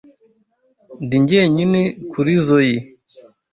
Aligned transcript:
Ndi 1.03 1.17
jyenyine 1.27 1.81
kurizoi. 2.11 2.75